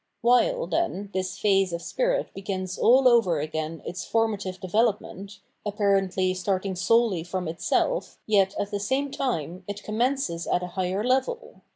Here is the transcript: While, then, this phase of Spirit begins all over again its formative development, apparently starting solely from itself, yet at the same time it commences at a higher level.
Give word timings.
While, 0.21 0.65
then, 0.65 1.11
this 1.13 1.37
phase 1.37 1.71
of 1.71 1.83
Spirit 1.83 2.33
begins 2.33 2.75
all 2.75 3.07
over 3.07 3.39
again 3.39 3.83
its 3.85 4.03
formative 4.03 4.59
development, 4.59 5.37
apparently 5.63 6.33
starting 6.33 6.75
solely 6.75 7.23
from 7.23 7.47
itself, 7.47 8.17
yet 8.25 8.55
at 8.59 8.71
the 8.71 8.79
same 8.79 9.11
time 9.11 9.63
it 9.67 9.83
commences 9.83 10.47
at 10.47 10.63
a 10.63 10.67
higher 10.73 11.03
level. 11.03 11.61